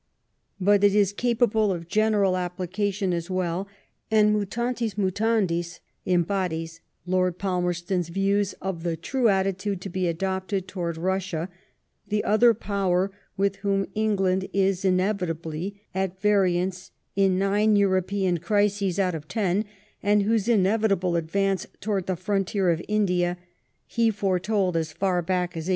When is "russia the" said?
10.97-12.23